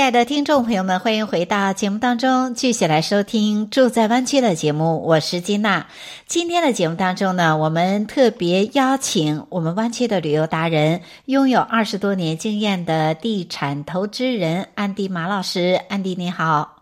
[0.00, 5.02] 亲爱的听众朋友们，欢迎回到节目当中，继续来收听《住在湾区》的节目。
[5.02, 5.88] 我是金娜。
[6.26, 15.78] 今天的节目当中呢，我们特别邀请我们湾区的旅游达人，拥有二十多年经验的地产投资人安迪马老师。
[15.90, 16.79] 安迪，你好。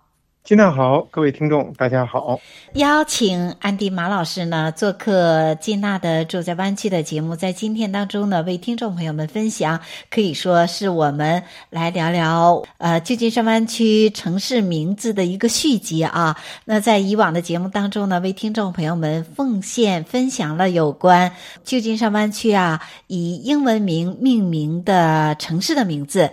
[0.48, 2.41] 金娜好，各位听众大家好。
[2.73, 9.79] 邀请安迪马老师呢做客金娜的住在湾区的节目，在今天当中呢，为听众朋友们分享，
[10.11, 16.34] 可以说是我们来聊聊呃旧金山湾区城市名字的一个续集啊。
[16.65, 21.31] 那在以往的节目当中呢，为听众朋友们奉献分享了有关
[21.62, 26.31] 旧金山湾区啊以英文名命名的城市的名字。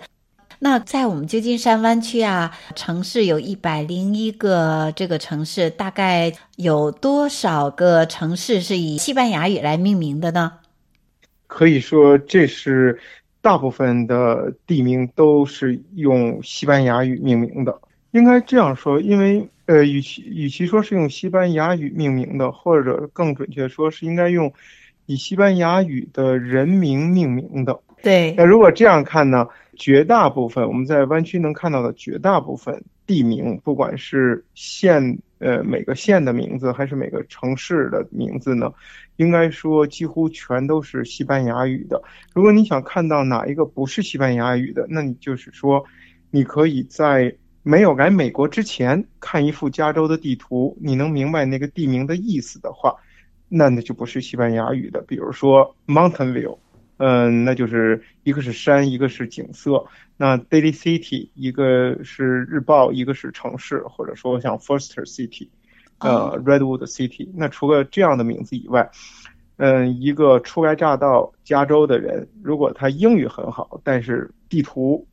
[0.58, 10.52] 那在我们旧金山湾区啊，城市有一百零一个这个城市，大概有多少个城市是以西班牙语来命名的呢？
[11.46, 12.98] 可以说，这是
[13.42, 17.78] 大部分的地名都是用西班牙语命名的。
[18.12, 24.50] 应该这样说，因为呃，与其与其说是用西班牙语命名的，或者更准确说是应该用
[25.04, 27.78] 以西班牙语的人名命名的。
[28.02, 28.34] 对。
[28.38, 29.46] 那如果这样看呢？
[29.76, 38.72] 绝大部分我们在湾区能看到的绝大部分地名，不管是县，呃，每个县的名字，还是每个城市的名字呢，
[39.16, 42.02] 应该说几乎全都是西班牙语的。
[42.34, 45.84] 如果你想看到哪一个不是西班牙语的，那你就是说，
[46.30, 52.96] 你可以在没有来美国之前看一幅加州的地图，你能明白那个地名的意思的话，
[53.48, 55.00] 那那就不是西班牙语的。
[55.02, 56.58] 比如说 Mountain View。
[56.98, 59.86] 嗯，那就是一个是山，一个是景色。
[60.16, 65.48] 那 Daily City 一个是日报，一个是城市，或者说像 Foster City，
[65.98, 67.28] 呃，Redwood City。
[67.34, 68.90] 那除了这样的名字以外，
[69.58, 75.06] 嗯，一个初来乍到加州的人，如果他英语很好，但是地图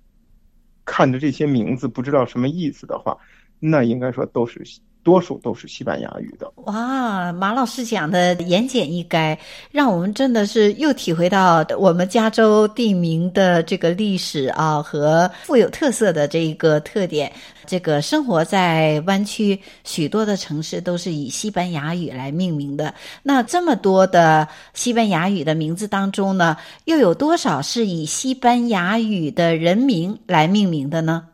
[0.85, 3.17] 看着这些名字不知道什么意思的话，
[3.59, 4.63] 那应该说都是。
[5.03, 6.51] 多数都是西班牙语的。
[6.65, 9.37] 哇，马老师讲的言简意赅，
[9.71, 17.31] 让我们真的是又体会到我们加州地名的这个历史啊和富有特色的这一个特点。
[17.65, 22.93] 这个生活在湾区许多的城市都是以西班牙语来命名的。
[23.23, 31.25] 那这么多的西班牙语的名字当中呢，又有多少是以西班牙语的人名来命名的呢？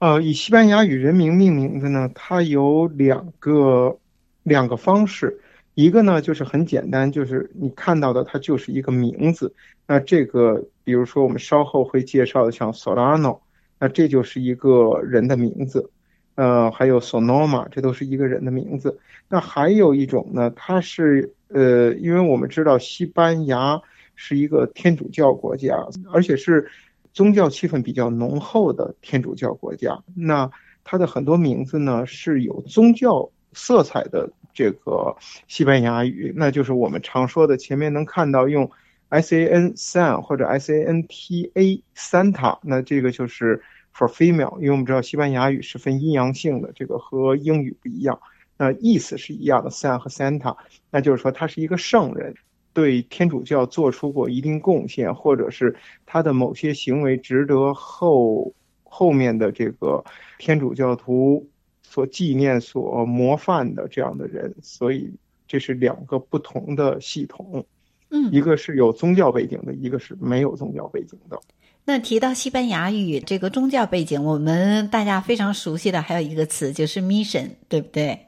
[0.00, 3.98] 呃，以西班牙语人名命名的呢，它有两个
[4.42, 5.38] 两个方式，
[5.74, 9.54] 一个呢就是很简单，就是你看到的它就是一个名字。
[9.86, 13.40] 那这个，比如说我们稍后会介绍的，像 Solano，
[13.78, 15.90] 那这就是一个人的名字。
[16.34, 18.98] 呃，还有 Sonoma，这都是一个人的名字。
[19.28, 23.78] 那还有一种呢，它是呃，因为我们知道西班牙
[24.16, 25.76] 是一个天主教国家，
[26.10, 26.70] 而且是。
[27.12, 30.50] 宗教气氛比较浓厚的天主教国家，那
[30.84, 34.30] 它的很多名字呢是有宗教色彩的。
[34.52, 35.16] 这个
[35.46, 38.68] 西班牙语，那就是我们常说的前面能看到用
[39.08, 43.62] S A N San 或者 S A N T A Santa，那这个就是
[43.96, 48.20] for female，因为我们知道西班牙语是分阴阳性的，这个和英语不一样，
[48.58, 50.56] 那意思是一样的，San 和 Santa，
[50.90, 52.34] 那就是说他是一个圣人。
[52.72, 55.74] 对天主教做出过一定贡献，或者是
[56.06, 58.52] 他的某些行为值得后
[58.84, 60.04] 后面的这个
[60.38, 61.46] 天主教徒
[61.82, 65.10] 所纪念、所模范的这样的人，所以
[65.48, 67.64] 这是两个不同的系统。
[68.10, 71.38] 嗯，一个是有宗教背景的，一个是没有宗教背景的。
[71.84, 78.18] 那提到西班牙语这个宗教背景，我们大家非常熟悉的还有一个词就是 mission，对不对？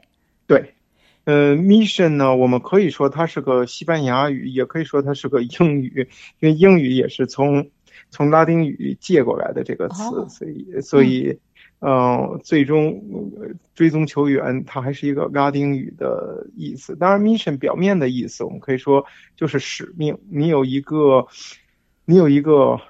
[0.47, 0.73] 对。
[1.25, 6.09] 呃，mission 呢，我们可以说它是个西班牙语，也可以说它是个 英语，
[6.39, 7.69] 因为英语也是从
[8.09, 11.39] 从拉丁语借过来的这个词，哦、所以所以，
[11.79, 13.01] 嗯、呃，最终
[13.73, 16.93] 追踪球员，它还是一个拉丁语的意思。
[16.97, 19.05] 当然，mission 表面的意思，我们可以说
[19.37, 20.17] 就是使命。
[20.29, 21.27] 你有一个，
[22.03, 22.81] 你有一个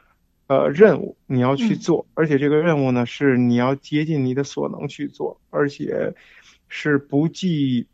[0.48, 6.16] 呃任务，你要去做，而且这个任务呢是你要竭尽你的所能去做，而且
[6.68, 7.86] 是不计。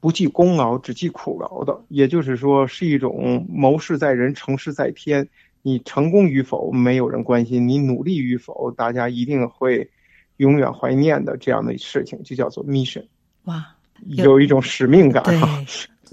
[0.00, 5.28] 不计功劳，只计苦劳的，也就是说，是一种谋事在人，成事在天。
[5.62, 9.90] 你成功与否，没有人关心；你努力与否，大家一定会
[10.38, 13.04] 永远怀念的这样的事情，就叫做 mission。
[13.44, 13.76] 哇，
[14.06, 15.22] 有一种使命感。
[15.22, 15.38] 对，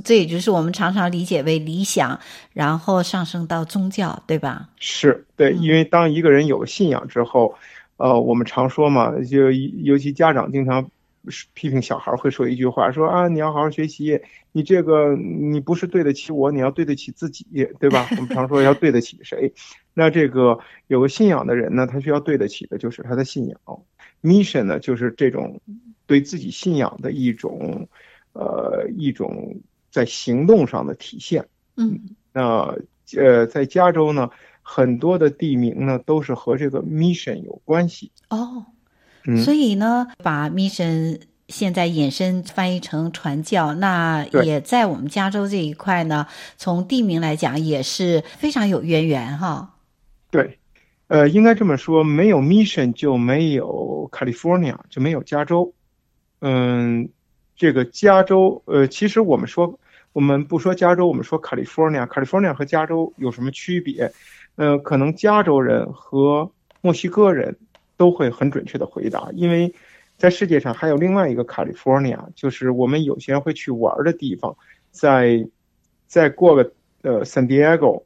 [0.04, 2.20] 这也就是我们常常理解为理想，
[2.52, 4.68] 然后上升到宗教，对吧？
[4.80, 7.56] 是对，因为当一个人有信仰之后，
[7.96, 10.92] 嗯、呃，我们常说嘛，就尤其家长经常。
[11.54, 14.22] 批评小孩会说一句话，说啊，你要好好学习，
[14.52, 17.46] 你这个你不是对得起我，你要对得起自己，
[17.80, 18.08] 对吧？
[18.18, 19.54] 我们常说要对得起谁？
[19.94, 23.60] 那这个有个信仰的人呢，他需要对得起的就是他的信仰。
[24.24, 25.62] Mission 呢，就是这种
[26.06, 27.88] 对自己信仰的一种，
[28.34, 31.48] 呃，一种在行动上的体现。
[31.76, 32.76] 嗯，那
[33.16, 34.30] 呃，在加州呢，
[34.62, 38.12] 很多的地名呢都是和这个 Mission 有关系。
[38.30, 38.66] 哦。
[39.36, 41.20] 所以呢，把 mission
[41.50, 49.76] 现在衍生翻译成传教，那也在我们加州这一块呢，从地名来讲也是非常有渊源哈。
[50.30, 50.60] 对，
[51.08, 55.74] 呃，应该这么说，没有 mission 就没有 California，就没有加州。
[56.42, 57.10] 嗯，
[57.56, 59.80] 这个加州，呃，其实我们说，
[60.14, 64.12] 我们不说加州，我们说 California，California 和加州有什么区别？
[64.56, 66.52] 呃，可能加州人和
[66.82, 67.58] 墨西哥人。
[67.98, 69.74] 都会很准确的回答，因为
[70.18, 74.56] 在世界上还有另外一个 California，就是我们有些人会去玩的地方，
[74.92, 75.48] 在
[76.08, 76.72] 再过个
[77.02, 78.04] 呃 San Diego，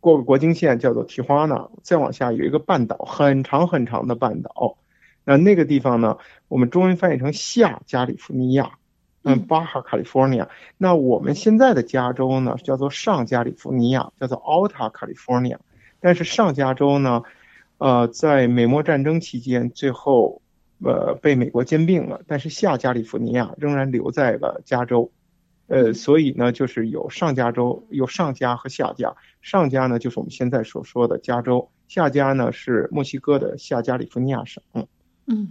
[0.00, 4.78] 过个国境线叫做 Tijuana，再往下有一个半岛，很长很长的半岛，
[5.24, 8.78] 那那个地方呢，我们中文翻译成下加利福尼亚，
[9.22, 10.48] 嗯，Baja California，
[10.78, 15.58] 那我们现在的加州呢叫做上加利福尼亚，叫做 Alta California，
[16.00, 17.22] 但是上加州呢。
[17.78, 20.40] 呃，在美墨战争期间，最后
[20.82, 25.10] 呃被美国兼并了，但是下加利福尼亚仍然留在了加州，
[25.66, 34.62] 呃，所以呢，就是有上加州，有上加和下加，上加呢就是我们现在所说的加州，下加呢是墨西哥的下加利福尼亚省。
[35.26, 35.50] 嗯，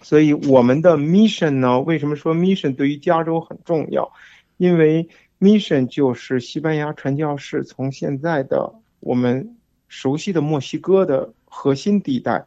[0.00, 4.12] 所以我们的 mission 呢，为什么说 mission 对于加州很重要？
[4.56, 5.08] 因为
[5.40, 9.56] mission 就是西班牙传教士从现在的我们。
[9.96, 12.46] 熟悉的墨西哥的核心地带，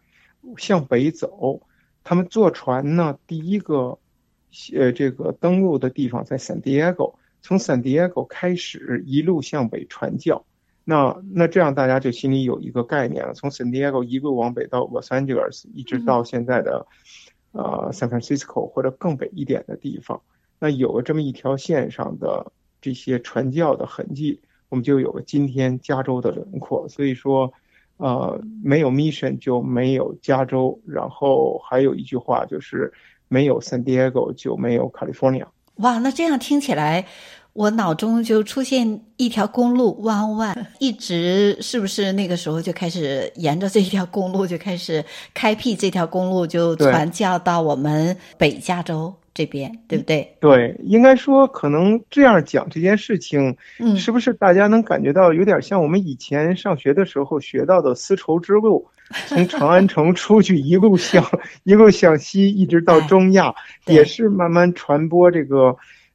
[0.58, 1.64] 向北走，
[2.04, 3.98] 他们坐船呢，第一个，
[4.76, 10.46] 呃，这个登陆的地方在 San Diego，从 San Diego 开始一路向北传教。
[10.84, 16.86] 那那这样大家就心里有一个概念了，从 San Diego 一路往北到 Los Angeles，一直到现在的，
[17.52, 20.22] 呃，San Francisco 或者更北一点的地方，
[20.60, 24.42] 那有了这么一条线上的这些传教的痕迹。
[24.70, 27.52] 我们就有了今天加州的轮廓，所以说，
[27.98, 32.94] 呃，没有 Mission 就没有加州，然后还有一句话就是，
[33.28, 35.46] 没有 San Diego 就没有 California。
[35.78, 37.06] 哇，那这样听起来，
[37.54, 49.14] 我脑中就出现一条公路，One One，一直是不是那个时候就开始沿着这一条公路就开始开辟这条公路，就传教到我们北加州。
[49.40, 50.36] 这边对不对？
[50.42, 58.86] 对，应该说可能这样讲这件事情，嗯，是不是大家能感觉到有点像我们以前上学的时候学到的丝绸之路，
[59.30, 61.24] 从长安城出去一路向
[61.64, 63.56] 一路向西，一直到中亚，
[63.86, 65.74] 哎，也是慢慢传播这个，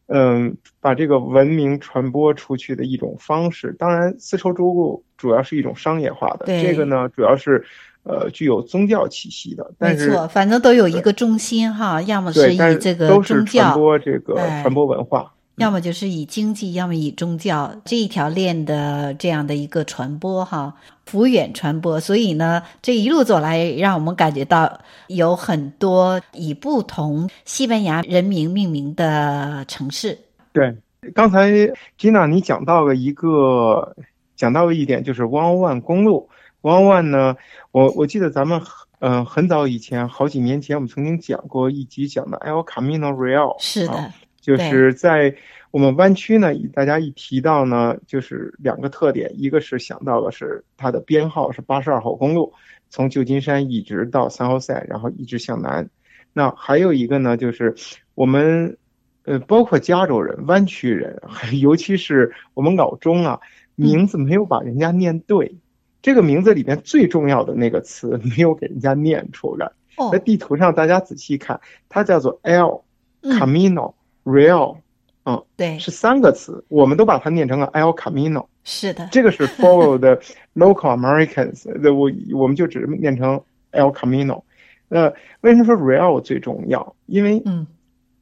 [0.08, 3.74] 嗯，把这个文明传播出去的一种方式。
[3.78, 7.64] 当然，丝绸之路主要是一种商业化的，这个呢，主要是。
[8.04, 20.74] 呃，具有宗教气息的，但是没错，反正都有一个中心哈，要么是以这个宗教传播这个传播文化，要么就是以经济，要么以宗教这一条链的这样的一个传播哈，
[21.06, 21.98] 幅远传播。
[21.98, 30.18] 所以呢，这一路走来，让我们感觉到有很多以不同西班牙人名命名的城市。
[30.52, 30.76] 对，
[31.14, 31.50] 刚才
[31.98, 33.96] Gina 你讲到了一个，
[34.36, 36.28] 讲到了一点，就是 One One 公路。
[36.64, 37.36] One One 呢，
[37.72, 38.58] 我我记得咱们
[39.00, 45.36] 嗯、呃、很早以前好几年前我们曾经讲过一集讲的 El Camino Real，是的、啊，就是在
[45.72, 52.54] 我们湾区呢，大家一提到呢，就是两个特点，一个是想到的是它的编号是八十二号公路，
[52.88, 55.90] 从旧金山一直到三号赛，然后一直向南。
[56.32, 57.74] 那还有一个呢，就是
[58.14, 58.78] 我们
[59.24, 61.20] 呃包括加州人、湾区人，
[61.60, 63.38] 尤其是我们老中啊，
[63.74, 65.56] 名字没有把人家念对。
[66.04, 69.72] 嗯这个名字里面最重要的那个词没有给人家念出来。
[69.96, 70.22] 在、oh.
[70.22, 71.58] 地图上，大家仔细看，
[71.88, 72.82] 它叫做 El
[73.22, 74.76] Camino Real，
[75.24, 78.48] 嗯，对，是三个词，我们都把它念成了 El Camino。
[78.64, 80.20] 是的，这个是 follow the
[80.54, 83.40] local Americans，我我们就只念成
[83.72, 84.42] El Camino。
[84.88, 86.94] 那为什么说 Real 最重要？
[87.06, 87.66] 因为嗯，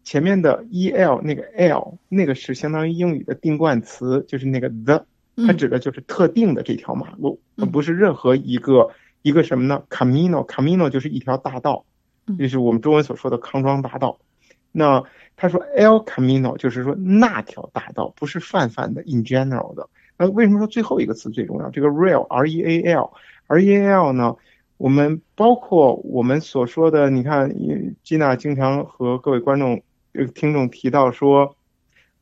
[0.04, 5.04] 前面的 el 那个 l 那个是相当于英语的定冠词，就是那个 the。
[5.36, 8.90] 它指的就是特定的这条马路，而不是任何一个
[9.22, 11.84] 一个什么呢？Camino，Camino 就是一条大道，
[12.38, 14.18] 就是我们中文所说的康庄大道。
[14.72, 15.04] 那
[15.36, 19.88] 他说 El Camino 就是说那条大道，不是泛泛的 in general 的。
[20.18, 21.70] 那为什么说最后一个词最重要？
[21.70, 23.12] 这个 real R E A L
[23.46, 24.36] R E A L 呢？
[24.78, 27.54] 我们包括我们所说的，你看，
[28.02, 29.82] 吉娜经常和各位观众、
[30.34, 31.54] 听众提到说，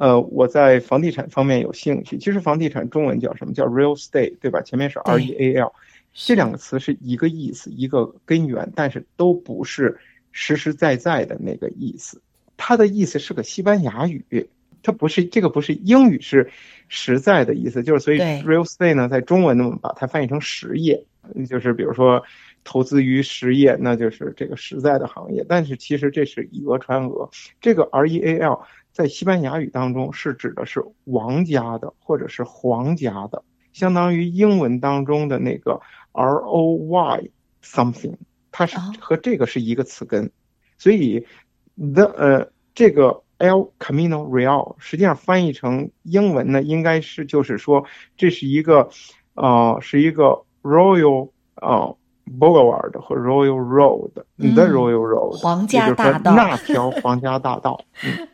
[0.01, 2.17] 呃，我在房地产方面有兴趣。
[2.17, 3.53] 其实房地产中文叫什么？
[3.53, 4.63] 叫 real estate，对吧？
[4.63, 5.75] 前面是 R E A L，
[6.15, 9.99] 这两个词是一个意思，一个根源，但是都不是
[10.33, 12.23] 实实在在的那个意思。
[12.57, 14.49] 它的意思是个西班牙语，
[14.83, 16.51] 它不是这个不是英语，是
[16.89, 17.83] 实在的意思。
[17.83, 21.05] 就是所以 real estate 呢，在中文呢，把它翻译成实业，
[21.47, 22.23] 就是比如说
[22.65, 25.45] 投资于实业，那就是这个实在的行业。
[25.47, 27.31] 但是其实这是以讹传讹。
[27.61, 28.61] 这个 real
[28.93, 33.43] 在西班牙语当中是指的是王家的或者是皇家的，
[33.73, 35.81] 相当于英文当中的那个
[36.13, 37.31] roy
[37.63, 38.17] something，
[38.51, 40.31] 它是和这个是一个词根，
[40.79, 41.27] 所以。
[41.83, 47.87] The 呃，这个 El Camino Real 实际上翻译成英文呢，应该是就是说
[48.19, 48.91] 这是一个，
[49.33, 51.97] 呃，是一个 Royal 呃
[52.39, 58.29] Boulevard 和 Royal Road，The、嗯、Royal Road，皇家大道，那条皇家大道，嗯，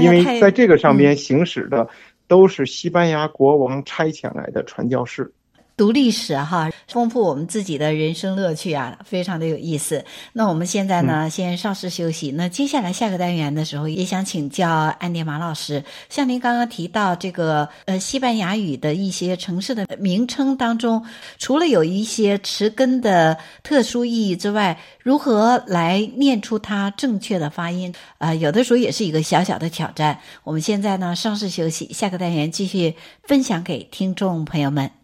[0.00, 1.88] 因为在这个上边行驶的
[2.26, 5.32] 都是西班牙国王差遣来的传教士。
[5.76, 10.04] 读历史哈，丰富我们自己的人生乐趣啊，非常的有意思。
[10.32, 12.30] 那我们现在呢，先稍事休息。
[12.30, 21.04] 那接下来下个单元的时候，也想请教安迪马老师，像您刚刚提到这个呃西班牙语的一些城市的名称当中，
[21.38, 27.92] 除了有一些词根的特殊意义之外，如何来念出它正确的发音？
[28.18, 30.20] 呃，有的时候也是一个小小的挑战。
[30.44, 35.03] 我们现在呢，稍事休息，下个单元继续分享给听众朋友们。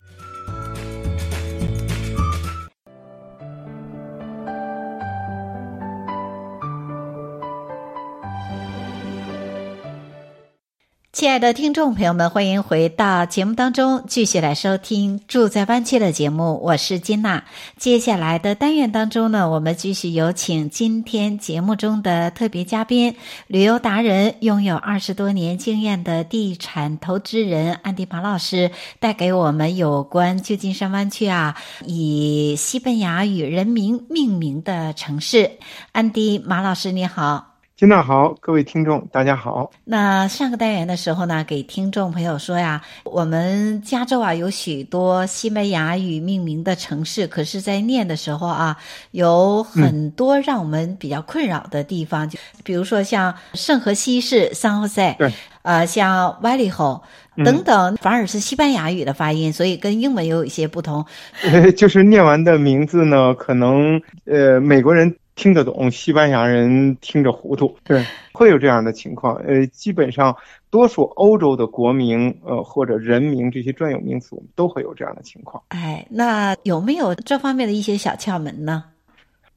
[11.21, 16.59] 亲爱的听众朋友们，欢迎回到节目当中，继续来收听《住在湾区》的节目。
[16.63, 17.43] 我是金娜。
[17.77, 35.51] 接下来的单元当中呢，我们继续有请今天节目中的特别嘉宾——旅游达人、拥有二十多年经验的地产投资人安迪马老师，带给我们有关旧金山湾区啊，以西班牙语人名命名的城市。
[35.91, 37.50] 安迪马老师，你好。
[37.81, 39.71] 金娜好，各位听众大家好。
[39.85, 48.77] 那上个单元的时候呢，给听众朋友说呀，我们加州啊有许多西班牙语命名的城市，可是，在念的时候啊，
[49.09, 55.33] 有很多让我们比较困扰的地方，就、嗯、比如说像圣荷西市 San Jose，对，
[55.63, 57.01] 呃，像 Vallejo
[57.37, 61.03] 等等，反而是西班牙语的发音，所以跟英文有一些不同。
[61.41, 65.11] 呃， 就是念完的名字呢，可能呃，美国人。
[65.41, 69.37] 听得懂，西班牙人听着糊涂，对，会有这样的情况。
[69.37, 70.37] 呃，基本上
[70.69, 75.63] 多数欧洲的国名，呃，或者人名这些专有名词，我们都会有这样的情况。
[75.69, 78.83] 哎，那有没有这方面的一些小窍门呢？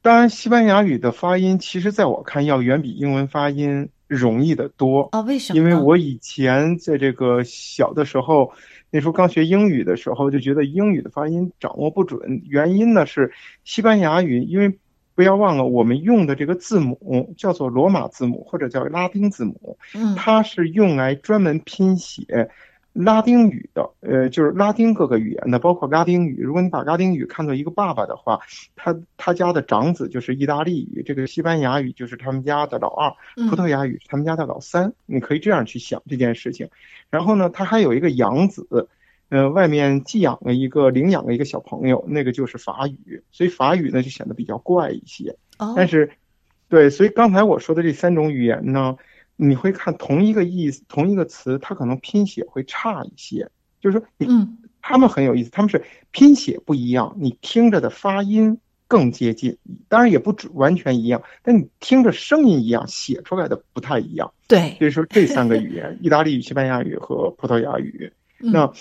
[0.01, 5.11] 当然，西班牙语的发音，其实在我看要远比英文发音容易得多。
[5.13, 5.59] 哦，为什么？
[5.59, 8.51] 因为我以前在这个小的时候，
[8.91, 12.41] 那时候刚学英语的时候，就觉得英语的发音掌握不准。
[12.47, 13.31] 原因呢是
[13.65, 14.79] 西班牙语，因为。
[15.15, 22.51] 不要忘了，我们用的这个字母叫做罗马字母或者叫拉丁字母，嗯，它是用来专门拼写
[22.93, 26.41] 拉丁语的，呃，就是拉丁各个语言的，包括拉丁语。
[26.43, 28.41] 如果你把拉丁语看作一个爸爸的话，
[28.77, 33.11] 他他家的长子就是意大利语，这个西班牙语就是他们家的老二，
[33.49, 34.93] 葡萄牙语是他们家的老三。
[35.07, 36.69] 你可以这样去想这件事情。
[37.11, 38.89] 然后呢，他还有一个养子。
[39.35, 45.37] 呃，外面寄养了一个领养了一个小朋友，那个就是法语，所以法语呢就显得比较怪一些。
[45.59, 46.09] 哦，但是，
[46.69, 48.97] 对，所以刚才我说的这三种语言呢，
[49.35, 53.51] 你会看同一个意思，同一个词，它可能拼写会差一些。
[53.81, 64.33] 就是说，嗯，他们很有意思，他们是拼写不一样，你听着的发音更接近，当然也不只完全一样，但你听着声音一样，写出来的不太一样。
[64.47, 68.73] 对，所以说这三个语言， 意大利语、西班牙语和葡萄牙语，那。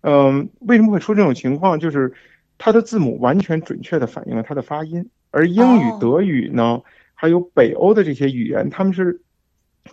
[0.00, 1.80] 嗯，为什么会出这种情况？
[1.80, 2.12] 就是
[2.56, 6.82] 它的字母完全准确的反映了它的发音，而英语、德语呢，
[7.14, 9.20] 还有北欧的这些语言，他们是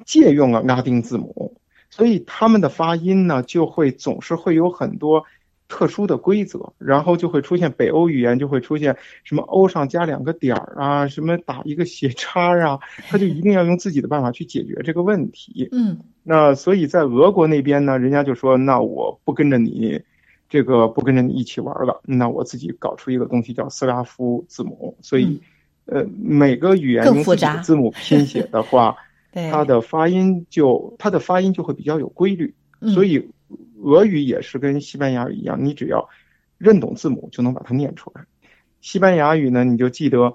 [0.05, 1.57] 借用了拉丁字母，
[1.89, 5.25] 所以他们的发音呢，就会总是会有很多
[5.67, 12.79] 特殊的规则，然后就会出现北欧语言就会出现什么欧上加两个点儿啊，什么打一个斜叉啊，
[13.09, 15.69] 他就一定要用自己的办法去解决这个问题。
[15.71, 20.01] 嗯，那所以在俄国那边呢，人家就说，那我不跟着你。
[20.47, 25.41] 这个不跟着你一起玩了，那我自己搞出一个东西叫斯拉夫字母，所以，
[25.87, 28.95] 嗯、呃，每个语言用自己的字母拼写的话，
[29.33, 32.53] 它的发音就它的发音就会比较有规律。
[32.93, 33.27] 所以，
[33.81, 36.09] 俄语也是跟西班牙语一样，你只要
[36.57, 38.25] 认懂字母就能把它念出来。
[38.81, 40.33] 西班牙语呢，你就记得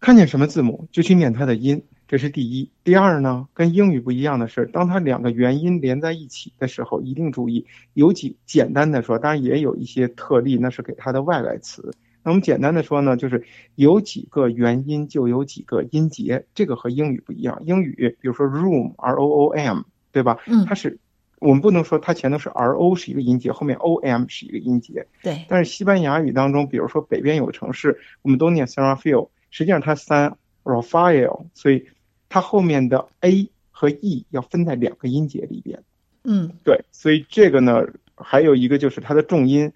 [0.00, 1.84] 看见什么字母就去念它的音。
[2.08, 7.64] 这是第一，第二呢，跟英语不一样的是，当它两个元音连在一起的时候，一定注意，
[7.94, 11.94] 有几简单的说，当然也有一些特例，那是给它的外来词。
[12.22, 13.44] 那我们简单的说呢，就是
[13.76, 17.62] 有几个元音就有几个音节，这个和英语不一样。
[17.64, 20.38] 英语比如说 room，r o o m，对吧？
[20.46, 20.98] 嗯，它是
[21.42, 25.06] 我们不能说它前头是 r o 是一个音节，后面 o m 是一个音节。
[25.22, 25.44] 对。
[25.48, 30.34] 但是西班牙语当中，比如说北边有个城市，我们都念 San Rafael，实际上它 San
[30.64, 31.88] Rafael，所以。
[32.34, 35.82] 它后面的 a 和 e 要分在两个音节里边，
[36.24, 37.84] 嗯，对，所以这个呢，
[38.14, 39.70] 还有一个就是它的重音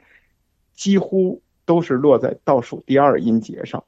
[0.73, 3.85] 几乎都是落在倒数第二音节上。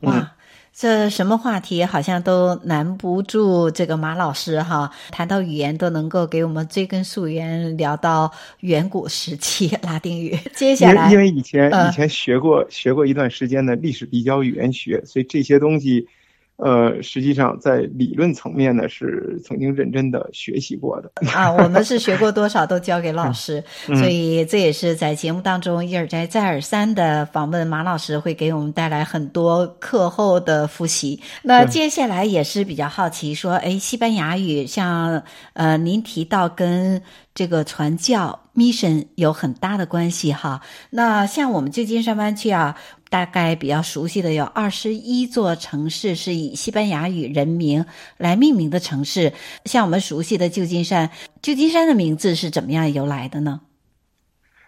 [0.00, 0.26] 哇，嗯、
[0.72, 10.38] 这什么话题好像都难不住这个马老师哈，谈到语言都能够给我们追根溯源，聊到远古时期拉丁语。
[10.54, 16.06] 接下来，因为以前以前学过、呃、学过一段时间的历史比较语言学，所以这些东西。
[16.58, 21.50] 呃，实际上在理论层面呢，是曾经认真的学习过的啊。
[21.52, 31.20] 我们是学过多少都交给老师，嗯、所以这也是在节目当中一而再再而三的访问马老师，会给我们带来很多课后的复习。
[31.42, 35.22] 那接下来也是比较好奇，说，哎，西班牙语像
[35.52, 37.00] 呃，您提到跟
[37.34, 40.60] 这个传教 mission 有很大的关系哈。
[40.90, 42.76] 那像我们旧金山湾区啊。
[43.10, 47.84] 大概比较熟悉的有二十一座城市是以西班牙语人名
[48.16, 49.32] 来命名的城市，
[49.64, 53.60] 像我们熟悉的旧金山，旧金山的名字是怎么样由来的呢？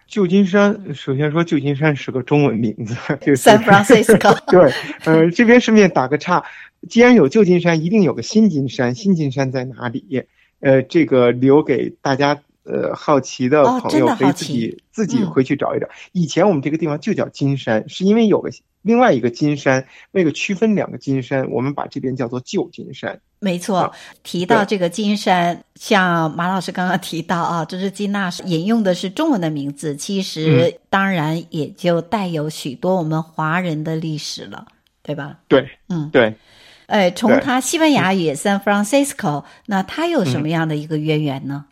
[0.07, 4.37] 旧金山，首先说旧金山是个中文名字， 就是 San Francisco。
[4.51, 4.73] 对，
[5.05, 6.43] 呃，这边顺便打个岔，
[6.89, 10.23] 既然有旧金山，一定有个新金山，新金山在哪里？
[10.59, 12.41] 呃，这个留给大家。
[12.63, 15.87] 呃，好奇的朋友可以自己、哦、自己回去找一找。
[16.11, 18.49] 以前我们这个地方就叫金山，是因为有个
[18.83, 23.19] 另外一个金山，为了区分两个金山，我们把这边叫做旧金山。
[23.39, 34.67] 没错，啊、提到这个金山，像马老师刚刚提到啊，这是金娜引用的是中文的名字，其实当然也就带有许多我们华人的历史了，
[35.01, 35.39] 对吧？
[35.47, 36.35] 对，嗯，对。
[36.85, 41.65] 哎，从他西班牙语 San Francisco，那它有什么样的一个渊源呢？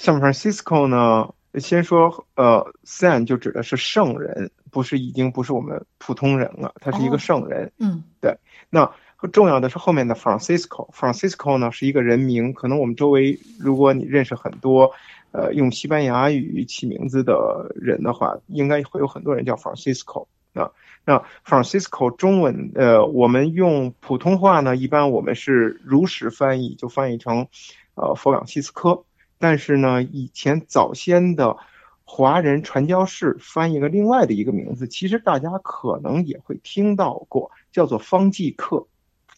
[0.00, 7.66] 嗯 San Francisco 呢，先说，呃，San 就指的是圣人，不是已经不是我们普通人了，他是一个圣人。
[7.66, 8.38] 哦、嗯，对。
[8.70, 8.90] 那
[9.30, 14.92] 重要的是后面的 Francisco，Francisco 呢是一个人名，可能我们周围如果你认识很多，
[15.32, 20.28] 呃，用西班牙语起名字的人的话，应该会有很多人叫 Francisco。
[20.54, 20.70] 那
[21.04, 27.48] 那 Francisco 中文，呃，我们用普通话呢，一般我们是如实翻译，就翻译成，
[27.96, 29.04] 呃，佛朗西斯科。
[29.42, 31.56] 但是呢，以前早先的
[32.04, 38.86] 华人传教士翻译了另外的一个名字，其实大家可能也会听到过，叫做方济各。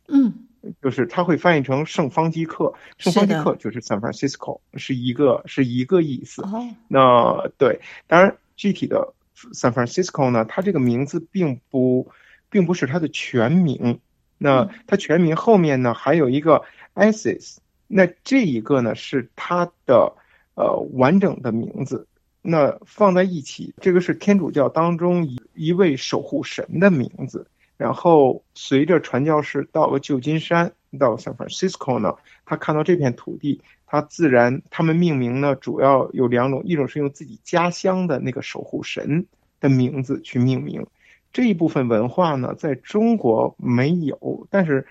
[0.08, 0.48] 嗯，
[0.82, 6.42] 就是他会翻译成圣方济各，圣方济各就是 San Francisco，是一个是一个意思。
[6.42, 9.14] 哦，那对，当然具体的
[9.54, 12.10] San Francisco 呢，它这个名字并不
[12.50, 14.00] 并不是它的全名，
[14.36, 16.64] 那它全名后面呢还有一个
[16.96, 17.58] Isis。
[17.94, 20.14] 那这一个呢是他的
[20.54, 22.06] 呃完整的名字，
[22.40, 27.46] 那放在一起，这个是天主教当中一一位守护神的名字。
[27.76, 32.14] 然后随着传教士到了旧金山，到 San Francisco 呢，
[32.46, 39.26] 他看到这片土地，他自然他们命名呢主要有两种，一种是用自己家乡的那个守护神
[39.60, 40.86] 的名字去命名。
[41.30, 44.86] 这一部分文化呢在中国没有，但是。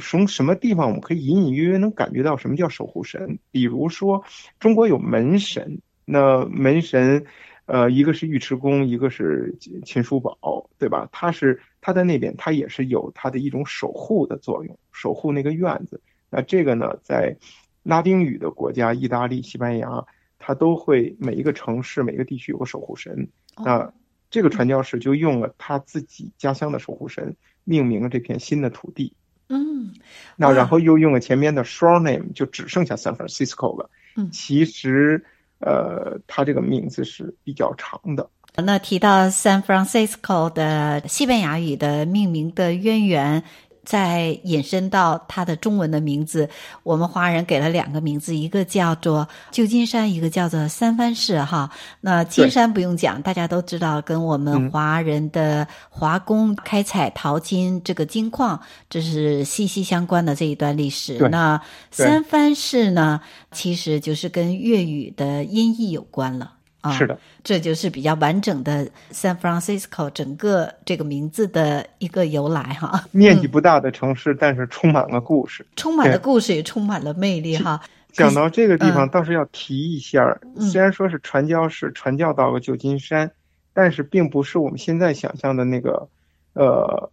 [0.00, 3.38] 从什么地方我们可以隐隐约约能感觉到什么叫守护神？
[3.50, 4.24] 比如说，
[4.58, 7.24] 中国有门神，那门神，
[7.66, 11.08] 呃，一个是尉迟恭，一个是秦叔宝，对吧？
[11.12, 16.00] 他是他在那边，他也是有他的一种守护的作用，守护那个院子。
[16.28, 17.36] 那这个呢，在
[17.82, 20.04] 拉丁语的国家，意大利、西班牙，
[20.38, 23.28] 他都会每一个城市、每个地区有个守护神。
[23.64, 23.92] 那
[24.28, 29.14] 这个传教士就用了他自己家乡的守护神，命名了这片新的土地。
[29.48, 29.92] 嗯，
[30.36, 33.90] 那然后又用了前面的 short name，就只剩下 San Francisco 了。
[34.16, 35.24] 嗯，其实
[35.60, 38.28] 呃，它这个名字是比较长的。
[38.56, 43.42] 那提到 San Francisco 的西班牙语的命名的渊源。
[43.86, 46.50] 再引申到它的中文的名字，
[46.82, 51.40] 我们华人给了两个名字，一个叫做旧金山，一个叫做三藩市。
[51.42, 51.70] 哈，
[52.00, 61.16] 那金山不用讲，大家都知道，跟我们华人的华工开采淘金这个金矿，这是息息相关的这一段历史。
[61.30, 61.60] 那
[61.92, 63.20] 三藩市呢，
[63.52, 66.54] 其实就是跟粤语的音译有关了。
[66.90, 73.04] 是的、哦，这就是比较完整的 San Francisco 整个这个名字的一个由来哈。
[73.12, 77.80] 面积不大的城市，嗯、但是充满了故事，充满了故事也充满了魅力哈。
[78.12, 83.32] 讲到这个地方，倒是要提一下，嗯、虽然说是传教士传教到了旧金山，嗯、
[83.72, 86.08] 但是并不是我们现在想象的那个
[86.54, 87.10] 呃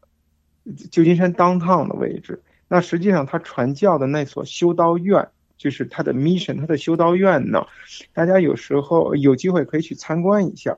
[0.92, 2.42] 旧金山 downtown 的位置。
[2.68, 5.28] 那实际上他传教的那所修道院。
[5.64, 7.66] 就是他的 mission，他的修道院呢，
[8.12, 10.78] 大家有时候有机会可以去参观一下。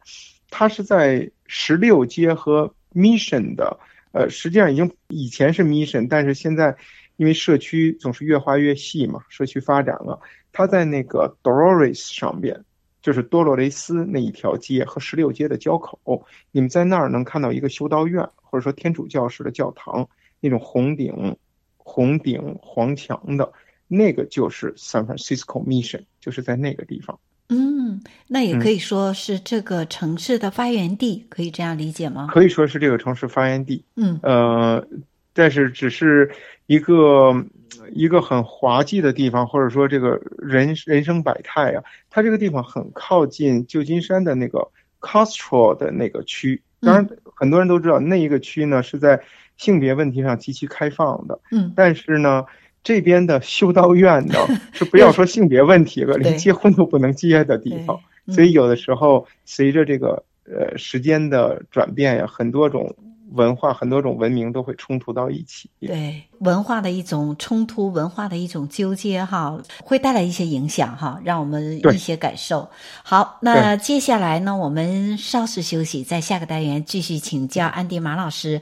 [0.52, 3.80] 它是在十六街和 mission 的，
[4.12, 6.78] 呃，实际上已经以前是 mission，但是现在
[7.16, 10.20] 因为社区总是越画越细嘛，社区发展了，
[10.52, 12.64] 它在那个 Dolores 上边，
[13.02, 20.08] 就是多洛雷斯那一条街和十六街的交口，你们在那儿能看到一个修道院，或者说天主教式的教堂，
[20.40, 21.38] 那种红顶、
[21.78, 23.52] 红顶黄墙的。
[23.88, 27.20] 那个就是 San Francisco Mission，就是在那个地方。
[27.50, 32.28] 嗯，那也可以说是这个城市的发源地，嗯、可以这样理解吗？
[32.32, 33.86] 可以说是这个城市发源地。
[33.96, 34.88] 嗯，呃，
[35.32, 36.32] 但是只是
[36.66, 37.46] 一个
[37.92, 41.84] 一个很滑稽的地方，或者说这个人人生百态啊。
[42.10, 44.68] 它这个地方很靠近旧金山的那个
[45.00, 49.22] Castro 的那个区，当然很多人都知道那一个区呢是在
[49.58, 51.40] 性别问题上极其开放的。
[51.52, 52.44] 嗯，但是呢。
[52.86, 54.36] 这边的修道院呢，
[54.72, 58.00] 是不要说性别问题了，连结婚都不能结的地方。
[58.28, 62.96] 所以有的时候，随着这个呃时间的转变呀，很多种
[63.32, 65.68] 文化、很多种文明都会冲突到一起。
[65.80, 72.70] 对，文化的一种冲突，文化的一种纠结，哈，会带来一些影响，哈，让我们一些感受。
[73.04, 78.62] 好，那接下来呢，我们稍事休息，在下个单元继续请教安迪马老师。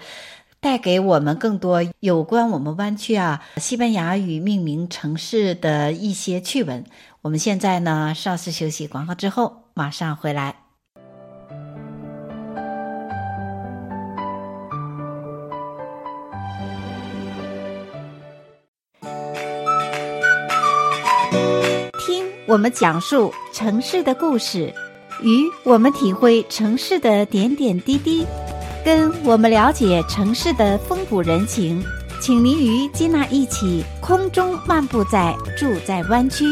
[0.63, 6.85] 带给我们更多有关我们湾区啊西班牙语命名城市的一些趣闻。
[7.21, 10.55] 我们现在呢，稍事休息，广告之后马上回来。
[21.99, 24.73] 听我们讲述城市的故事，
[25.21, 28.25] 与我们体会城市的点点滴滴。
[28.83, 31.81] 跟我们了解城市的风土人情，
[32.21, 36.43] 请您与金娜一起空中漫步在住在湾区。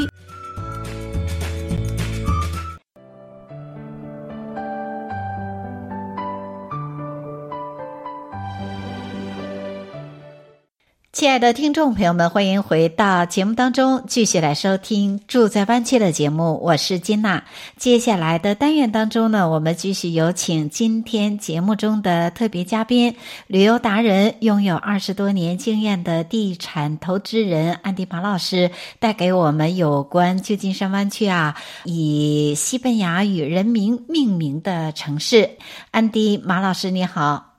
[11.21, 16.59] 亲爱的听众朋友们，欢迎回到节目当中，继续来收听《住在湾区》的节目。
[16.63, 17.43] 我是金娜。
[17.77, 35.51] 接下来的单元当中呢，我们继续有请今天节目中的特别嘉宾——旅游达人、拥有二十多年经验的地产投资人安迪马老师，带给我们有关旧金山湾区啊，以西班牙语人名命名的城市。
[35.91, 37.50] 安迪马老师，你好。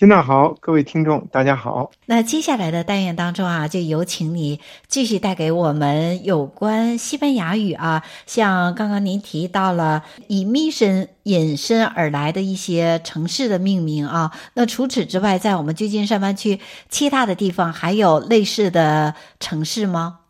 [0.00, 1.90] 金娜好，各位听众大家好。
[2.06, 4.58] 那接下来的单元当中啊，就有请你
[4.88, 14.32] 继续带给我们有关西班牙语啊，像刚刚您提到了以 mission 引申而来的一些城市的命名啊。
[14.54, 20.20] 那除此之外，在我们旧金山湾区其他的地方还有类似的城市吗？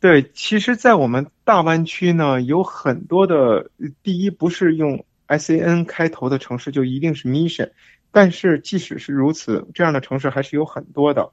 [0.00, 3.70] 对，其实，在我们大湾区呢，有很多的，
[4.02, 7.68] 第一不是用 SAN 开头的城市就一定是 mission。
[8.10, 11.30] 但是即使是如此，这样的城市还是有很多的。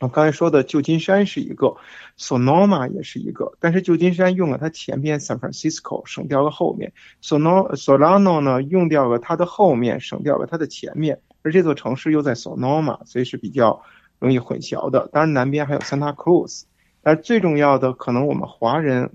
[0.00, 1.76] 我刚才说的旧金山是一个
[2.18, 3.56] ，Sonoma 也是一个。
[3.60, 11.20] 但是旧金山用了它前边 San Francisco，省掉了后面；Sonoma Solano 呢，用掉了它的后面，省掉了它的前面。
[11.42, 13.82] 而这座城市又在 Sonoma，所以是比较
[14.18, 15.08] 容易混淆的。
[15.12, 16.64] 当然南边还有 Santa Cruz，
[17.00, 19.12] 但最重要的，可能我们华人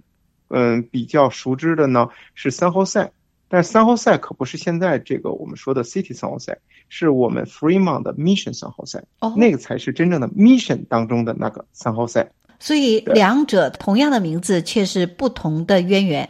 [0.47, 3.10] 嗯比较熟知的呢是 San Jose。
[3.50, 12.32] 但是 San Jose 可不是现在这个我们说的 City 三号赛是我们 Fremont 的 Mission San Jose，哦，那个才是真正的 Mission 当中的那个三号赛。
[12.60, 16.30] 所以两者同样的名字却是不同的渊源。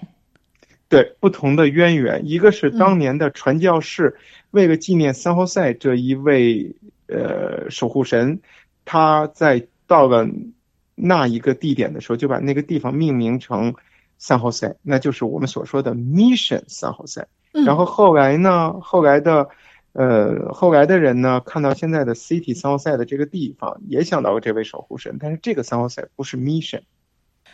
[0.88, 4.18] 对，不同的渊源，一个是当年的传教士
[4.52, 6.76] 为了纪念三号赛这一位
[7.08, 8.40] 呃守护神。
[8.86, 10.28] 他在到了
[10.96, 13.76] 那一个地点的时候，就把那个地方命名成
[14.20, 17.26] San Jose，那就是我们所说的 Mission San Jose。
[17.52, 19.50] 然后后来呢，后来的
[19.94, 26.82] 呃后来的人呢，看到现在的 City San Jose 的这个地方，也想到了这位守护神，但是这个 San Jose 不是 Mission。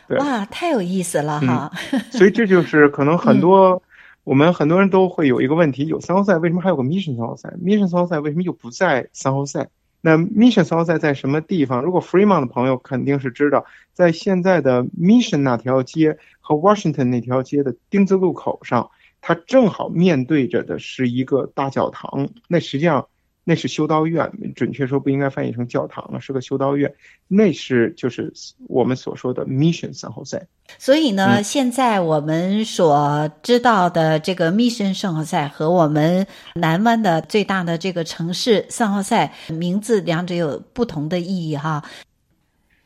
[0.08, 0.18] 对。
[0.20, 1.72] 哇，太有意思了哈！
[1.92, 3.82] 嗯、所以这就是可能很多、嗯、
[4.26, 9.68] 我们很多人都会有一个问题：有 San Jose，为什么还有个 Mission San Jose？Mission San Jose 为什么又不在 San Jose？
[10.02, 11.82] 那 Mission San Jose 在什么地方？
[11.82, 22.30] 如果 Fremont 的朋友肯定是知道，在现在的 Mission 那条街和 Washington 那条街的丁字路口上，它正好面对着的是一个大教堂。
[22.48, 23.08] 那实际上。
[23.48, 26.92] 那是修道院，准确说不应该翻译成教堂了，是个修道院。
[27.28, 28.34] 那是就是
[28.68, 30.42] 我们所说的 Mission San Jose。
[30.80, 41.84] 所以呢，嗯、现在我们所知道的这个 Mission San Jose 和我们南湾的最大的这个城市 San Jose 名字两者有不同的意义哈。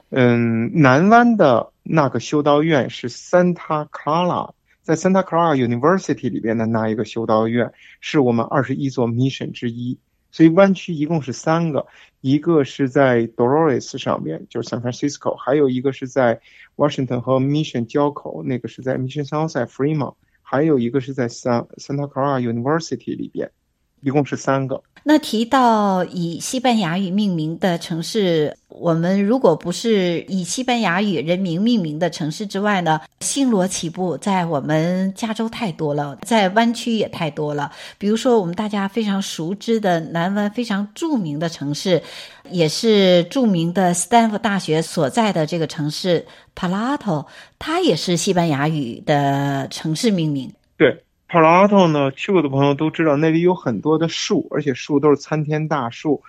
[0.09, 9.99] 嗯，南湾的那个修道院是 Santa Clara，在 Santa Clara University 里边的那一个修道院，是我们二十一座 Mission 之一。
[10.31, 11.87] 所以湾区一共是三个，
[12.21, 16.39] 一个是在 Dolores 上面，就是 San Francisco，还有一个是在
[16.75, 23.51] Washington 和 Mission 交口，那个是在 Mission Southside Fremont，还有一个是在 San Santa Clara University 里边，
[24.01, 24.81] 一共是三个。
[25.01, 37.71] 那提到以西班牙语命名的城市，我们如果不是以西班牙语人名命名的城市之外呢，星罗棋布在我们加州太多了，在湾区也太多了。
[37.97, 42.03] 比如说，我们大家非常熟知的南湾非常著名的城市，
[42.51, 47.25] 也是著名的斯坦福大学所在的这个城市 Palo Alto，
[47.57, 50.53] 它也是西班牙语的城市命名。
[50.77, 51.05] 对。
[51.29, 56.23] 帕拉托呢，去过的朋友都知道，那里有很多的树，而且树都是参天大树。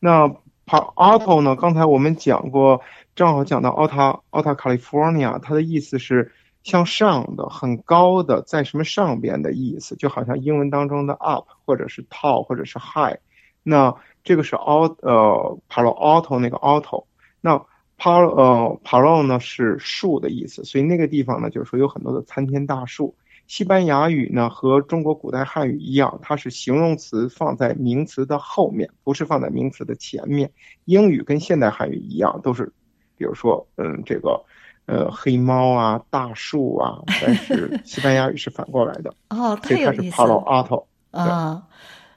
[0.00, 0.28] 那
[0.64, 2.80] 帕拉托呢，刚才我们讲过，
[3.14, 13.18] 正好讲到奥塔奥塔卡利福尼亚，它的意思是向上的、很高的，在什么上边的意思，就好像英文当中的 up 或者是 tall 或者是 high。
[13.62, 17.06] 那这个是奥呃帕拉奥托那个奥托，
[17.42, 17.62] 那
[17.98, 23.14] 帕呃帕拉呢是树的意思，所以那个地方呢就是说有很多的参天大树。
[23.46, 30.50] 西班牙语呢和中国古代汉语一样，它是形容词放在名词的后面，不是放在名词的前面。
[30.84, 32.72] 英语跟现代汉语一样，都是，
[33.16, 34.44] 比如说，嗯，这个，
[34.86, 39.14] 呃，黑猫啊，大树啊，但是 西班牙语是反过来的。
[39.30, 40.16] 哦，太有意思。
[40.16, 41.62] Palo Alto 啊，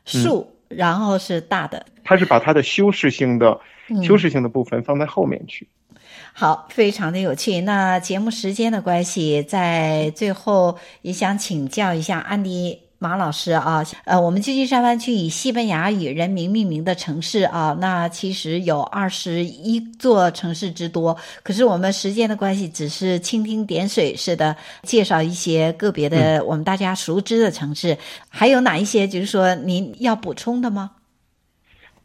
[0.06, 1.86] 树，然后是大的。
[2.04, 5.68] 它是把它的修饰性的、嗯、修饰性的部分放在后面去。
[6.34, 7.62] 好，非常的有趣。
[7.62, 21.16] 那节目时间的关系，在最后也想请教一下安迪马老师啊，呃，我们旧金山湾区以西班牙语人名命名的城市啊，那其实有二十一座城市之多。
[21.44, 30.92] 可是我们时间的关系，只是蜻蜓点水似的介绍一些个别的我们大家熟知的城市，还有哪一些就是说您要补充的吗？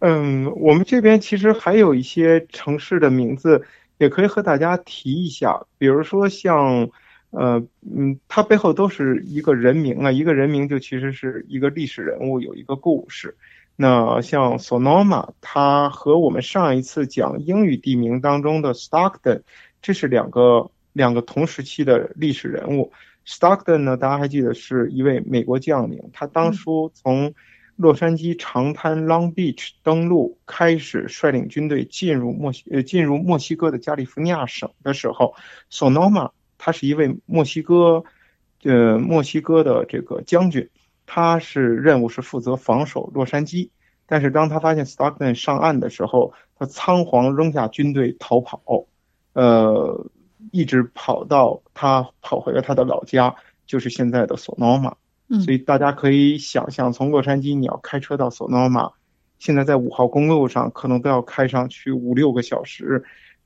[0.01, 3.65] 嗯，我们这边其实还有一些城市的名字。
[3.99, 6.91] 也可以和大家提一下，比如说像，
[7.31, 13.37] 呃，嗯，它背后都是一个人名啊，一个人名就其实是一个历史人物，有一个故事。
[13.77, 19.43] 那像 Sonoma，它和我们上一次讲英语地名当中的 Stockton，
[19.83, 22.93] 这是两个两个同时期的历史人物。
[23.27, 27.35] Stockton 呢，大家还记得是一位美国将领，他当初从
[27.77, 35.35] 洛杉矶长滩 Long Beach 登陆，开始率领军队进入墨西呃进入墨西哥的加利福尼亚省的时候
[35.71, 38.05] ，Sonoma 他是一位墨西哥
[38.63, 40.71] 呃墨西哥的这个将军，
[41.05, 43.71] 他是任务是负责防守洛杉矶，
[44.07, 48.87] 但是当他发现 Stockton 上岸的时候，他仓皇扔下军队逃跑，
[49.33, 50.07] 呃，
[50.53, 53.35] 一直跑到他跑回了他的老家，
[53.67, 54.37] 就是现在的
[55.45, 58.91] 所以大家可以想象，从洛杉矶你要开车到索诺玛，
[59.39, 63.03] 现在在五号公路上可能都要开上去五六个小时。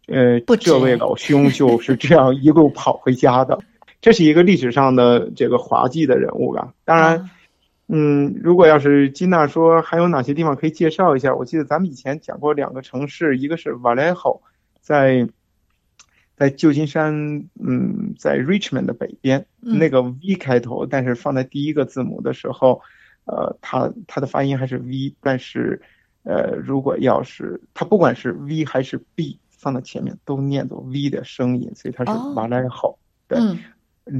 [0.08, 3.58] 呃，这位老兄就是这样一路跑回家的。
[4.02, 6.72] 这是一个历史上的这个滑稽的人物吧。
[6.84, 7.30] 当然，
[7.86, 14.40] 嗯，如果要是金娜说还有哪些地方可以介绍一下，我记得咱们以前讲过两个城市，一个是 Vallejo，
[14.80, 15.28] 在。
[16.38, 17.12] 在旧金山，
[17.60, 22.80] 嗯，在 Richmond 的北边，那个 V 开头，但是放在第一个字母的时候，
[23.24, 25.82] 呃，它它的发音还是 V，但是，
[26.22, 32.96] 呃，如果要是它不管是 V 还是 B 放在前面，都念作 V 的声音，所以它是 Vallejo。
[33.26, 33.40] 对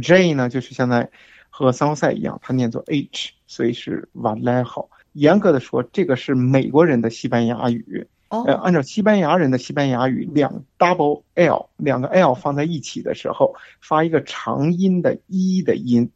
[0.02, 1.08] ，J 呢就是现在
[1.50, 4.88] 和桑塞一样，它念作 H，所以是 Vallejo。
[5.12, 8.08] 严格的说，这个是美国人的西班牙语。
[8.30, 16.10] 哦，呃，按照西班牙人的西班牙语，两 double L 两个 L 放在一起的时候，发一个长音的一的音，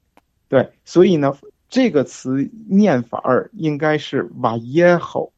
[0.48, 1.38] 对，所以呢，
[1.70, 5.30] 这个词念法儿应该是 Vallejo，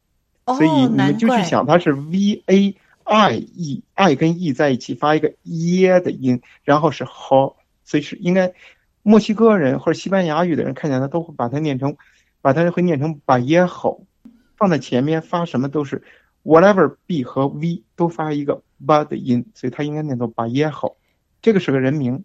[0.47, 8.53] 所以你们就去想它是 V A I E，I 跟 E 在一起发一个耶的音，然后是 ho，所以是应该
[9.05, 11.97] 墨西哥人或者西班牙语的人看见它都会把它念成，
[12.43, 14.01] 把它会念成 Vallejo，
[14.57, 16.03] 放在前面发什么都是。
[16.45, 20.95] Whatever B 和 V 都发一个 B 的音，所以它应该念作 Vallejo。
[21.43, 22.23] 这个是个人名。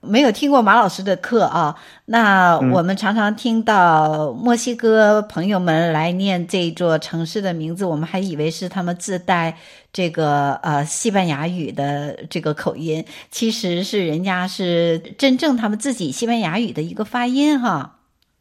[0.00, 1.74] 没有听过马老师的课啊，
[2.04, 9.56] 那我们常常听到墨西哥朋友们来念这座城市的名字，我们还以为是他们自带
[9.92, 17.98] 这个呃西班牙语的这个口音，其实是人家是真正他们自己西班牙语的一个发音哈。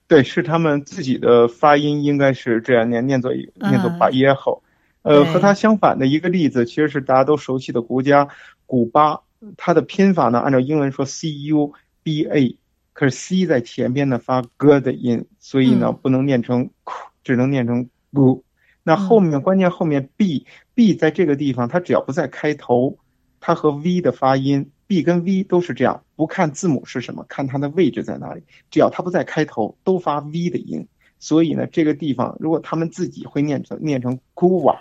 [0.08, 4.60] 对，是他们自己的发音，应该是这样念，念作念作 Vallejo。
[5.06, 8.28] 呃，和它相反的一个例子，其实是大家都熟悉的国家
[8.65, 9.22] 古巴，
[9.56, 12.58] 它的拼法呢，按照英文说 C U B A，
[12.91, 18.41] 可是 C 在前边呢发 G 的音，所以呢不能念成 K，只能念成 Gu。
[18.82, 22.98] 那后面关键后面 B，B 在这个地方，它只要不在开头，
[23.39, 28.41] 它和 V 的发音，B 跟 V 都是这样，不看字母是什么，看它的位置在哪里，
[28.72, 30.88] 只要它不在开头，都发 V 的音。
[31.20, 34.80] 所以呢，这个地方如果他们自己会念成念成 Cuba。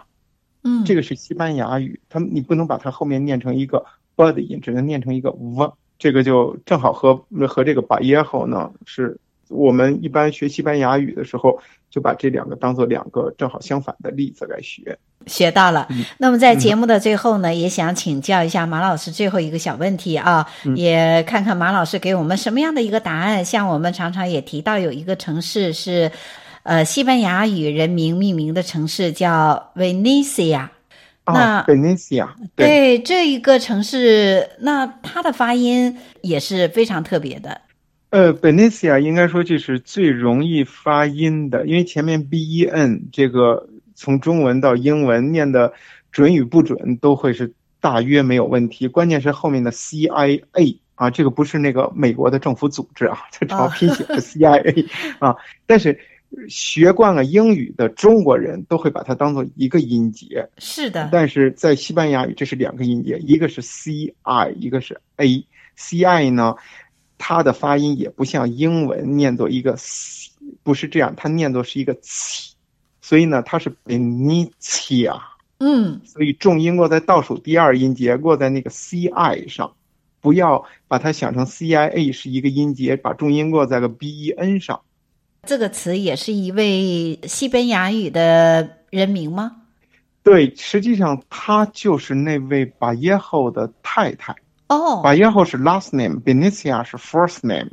[0.67, 3.85] 嗯，这个是西班牙语，它你不能把它后面念成一个
[4.17, 7.15] b 的音，只能念成一个 v，这个就正好和
[7.47, 11.59] 和这个 Vallejo 呢，是我们一般学西班牙语的时候，
[11.91, 14.99] 就把这两个当做两个正好相反的例子来学。
[15.27, 15.87] 学到了。
[16.17, 23.45] 那么在节目的最后呢，嗯、也想请教一下马老师最后一个小问题啊，嗯、也看看马老师给我们什么样的一个答案。
[23.45, 26.11] 像我们常常也提到有一个城市是。
[26.65, 30.71] 呃，西班牙语人名命名的城市叫 Venecia，
[31.27, 37.61] 那 Venecia 对这一个城市，那它的发音也是非常特别的。
[38.09, 45.71] 呃，Venecia 应该说就是最容易发音的，因为前面 B E N 这个从中文到英文念的
[46.11, 54.87] 准与不准都会是大约没有问题，关键是后面的 C I A 啊，这个不是那个美国的政府组织啊，它照拼写是 C I A
[55.19, 56.01] 啊，但是。
[56.49, 61.09] 学惯了英语的中国人都会把它当做一个音节，是的。
[61.13, 65.45] 但是在西班牙语，这是两个音节，一个是 c i，一个是 a。
[65.77, 66.55] c i 呢，
[67.19, 70.31] 它的发音也不像英文念作一个 c，
[70.63, 72.55] 不是这样，它念作是一个 c，
[73.03, 75.21] 所以呢，它是 Benicia。
[75.59, 79.75] 嗯，所以重音落在倒数第二音节，落在那个 c i 上，
[80.21, 84.83] 不要把它想成 c i a 是一个音节，把重音落在了 b e n 上。
[85.47, 89.57] 这个词也是一位西班牙语的人名吗？
[90.23, 94.35] 对，实际上她就是那位巴耶后的太太。
[94.69, 97.71] 哦，巴耶后是 last name，Benicia 是 first name。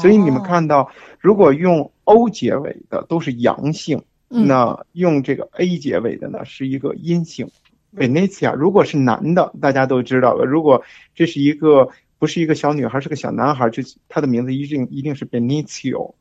[0.00, 7.48] 所以你们看到，如果用 O 结尾的都是阳性，嗯、那用这个 A 结尾的呢是一个阴性。
[7.96, 10.44] Benicia 如果是男的，大家都知道了。
[10.44, 10.82] 如果
[11.14, 16.14] 这是一个不是一个小女孩，是个小男孩，就他的名字一定一定是 Benicio。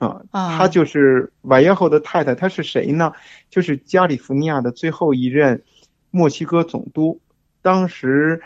[0.00, 3.12] 啊，她就是瓦耶后的太太，她是谁呢？
[3.50, 5.62] 就是加利福尼亚的最后一任
[6.10, 7.20] 墨西哥总督。
[7.62, 8.40] 当时，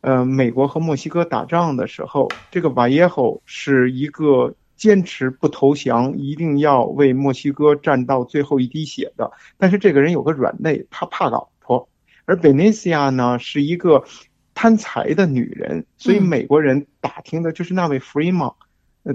[0.00, 9.32] 呃，美国和墨西哥打仗的时候，这个瓦耶后是一个坚持不投降，一定要为墨西哥战到最后一滴血的。
[9.58, 11.88] 但是这个人有个软肋，他怕老婆。
[12.24, 14.04] 而贝内西亚呢，是一个
[14.54, 18.52] 贪财的女人，所以美国人打听的就是那位弗里曼。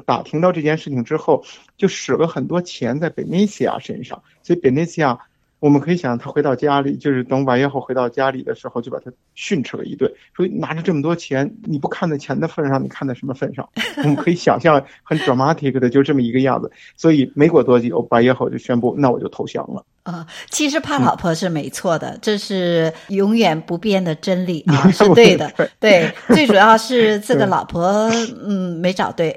[0.06, 1.44] 打听到这件事情之后，
[1.78, 5.20] 就使了很多钱在本内西亚身上，所以本内西亚，
[5.60, 13.70] 我们可以想，他回到家里，就是等瓦耶后回到家里的时候，就把他训斥了一顿，说拿着这么多钱，你不看在钱的份上，你看在什么份上？
[13.98, 16.72] 我们可以想象很 dramatic 的，就这么一个样子。
[16.96, 19.86] 所以没过多久，白耶后就宣布，那我就投降了。
[20.06, 25.52] 啊，其实怕老婆是没错的，嗯、这是永远不变的真理啊， 是对的。
[25.80, 28.08] 对，最主要是这个老婆，
[28.46, 29.36] 嗯，没找对。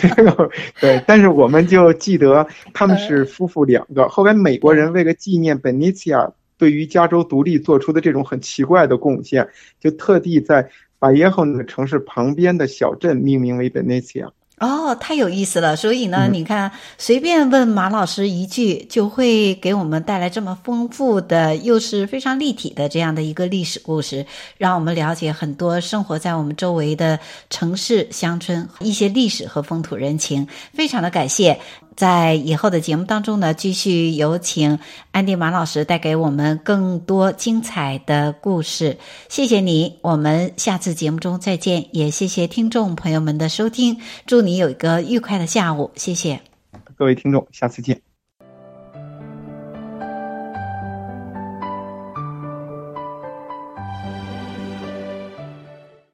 [0.78, 4.06] 对，但是我们就记得他们是夫妇两个。
[4.10, 9.48] 后来美国人为了纪念本尼西亚对于加州独立做出的这种很奇怪的贡献，
[9.80, 10.68] 就特地在
[10.98, 14.28] 巴耶后那个城市旁边的小镇命名为本尼西亚。
[14.60, 15.76] 哦，太有意思了！
[15.76, 30.48] 所以呢，嗯、你看，随便问马老师一句，就会给我们带来这么丰富的，又是非常立体的这样的一个历史故事，让我们了解很多生活在我们周围的城市、乡村一些历史和风土人情。
[30.74, 31.60] 非常的感谢。
[31.98, 34.78] 在以后的节目当中呢，继续有请
[35.10, 38.96] 安迪马老师带给我们更多精彩的故事。
[39.28, 41.88] 谢谢你，我们下次节目中再见。
[41.90, 45.90] 也谢谢听众朋友们的收听，祝你有一个愉快的下午。
[45.96, 46.40] 谢谢。
[46.96, 48.07] 各位听众，下次见。